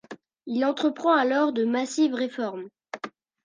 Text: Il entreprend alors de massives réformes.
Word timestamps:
Il 0.47 0.65
entreprend 0.65 1.13
alors 1.13 1.53
de 1.53 1.63
massives 1.63 2.15
réformes. 2.15 2.69